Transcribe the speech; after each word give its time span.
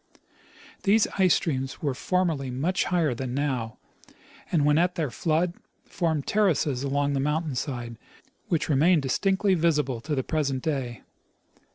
These 0.81 1.05
ice 1.19 1.35
streams 1.35 1.83
were 1.83 1.93
formerly 1.93 2.49
much 2.49 2.85
higher 2.85 3.13
than 3.13 3.35
now, 3.35 3.77
and 4.51 4.65
when 4.65 4.79
at 4.79 4.95
their 4.95 5.11
flood 5.11 5.53
formed 5.85 6.25
terraces 6.25 6.81
along 6.81 7.13
the 7.13 7.19
mountain 7.19 7.53
side, 7.53 7.99
which 8.47 8.67
remain 8.67 8.99
distinctly 8.99 9.53
visible 9.53 10.01
to 10.01 10.15
the 10.15 10.23
present 10.23 10.63
day. 10.63 11.03